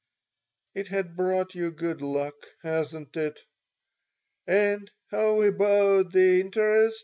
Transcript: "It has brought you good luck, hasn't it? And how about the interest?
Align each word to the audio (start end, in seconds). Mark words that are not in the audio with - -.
"It 0.73 0.87
has 0.87 1.05
brought 1.15 1.53
you 1.53 1.69
good 1.69 2.01
luck, 2.01 2.33
hasn't 2.63 3.15
it? 3.15 3.41
And 4.47 4.89
how 5.11 5.41
about 5.43 6.11
the 6.13 6.41
interest? 6.41 6.97